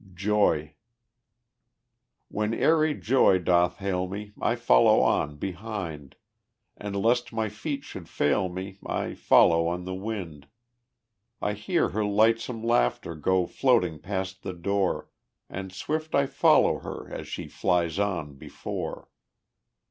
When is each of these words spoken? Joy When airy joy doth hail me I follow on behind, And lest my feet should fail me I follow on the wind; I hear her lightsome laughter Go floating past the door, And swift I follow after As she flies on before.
Joy 0.15 0.73
When 2.27 2.55
airy 2.55 2.95
joy 2.95 3.37
doth 3.37 3.77
hail 3.77 4.07
me 4.07 4.31
I 4.41 4.55
follow 4.55 5.01
on 5.01 5.35
behind, 5.35 6.15
And 6.75 6.95
lest 6.95 7.31
my 7.31 7.49
feet 7.49 7.83
should 7.83 8.09
fail 8.09 8.49
me 8.49 8.79
I 8.83 9.13
follow 9.13 9.67
on 9.67 9.85
the 9.85 9.93
wind; 9.93 10.47
I 11.39 11.53
hear 11.53 11.89
her 11.89 12.03
lightsome 12.03 12.63
laughter 12.63 13.13
Go 13.13 13.45
floating 13.45 13.99
past 13.99 14.41
the 14.41 14.53
door, 14.53 15.07
And 15.51 15.71
swift 15.71 16.15
I 16.15 16.25
follow 16.25 16.77
after 16.77 17.13
As 17.13 17.27
she 17.27 17.47
flies 17.47 17.99
on 17.99 18.33
before. 18.37 19.07